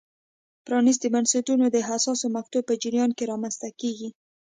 [0.65, 4.09] پرانیستي بنسټونه د حساسو مقطعو په جریان کې رامنځته کېږي.